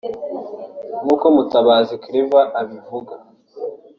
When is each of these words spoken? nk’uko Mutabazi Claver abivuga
nk’uko 1.03 1.25
Mutabazi 1.35 1.93
Claver 2.03 2.47
abivuga 2.61 3.13